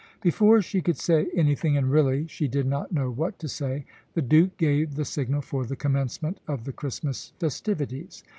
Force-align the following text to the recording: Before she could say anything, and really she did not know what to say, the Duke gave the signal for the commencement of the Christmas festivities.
Before 0.19 0.63
she 0.63 0.81
could 0.81 0.97
say 0.97 1.27
anything, 1.35 1.77
and 1.77 1.91
really 1.91 2.25
she 2.25 2.47
did 2.47 2.65
not 2.65 2.91
know 2.91 3.11
what 3.11 3.37
to 3.37 3.47
say, 3.47 3.85
the 4.15 4.21
Duke 4.23 4.57
gave 4.57 4.95
the 4.95 5.05
signal 5.05 5.41
for 5.41 5.63
the 5.63 5.75
commencement 5.75 6.39
of 6.47 6.63
the 6.63 6.73
Christmas 6.73 7.33
festivities. 7.39 8.23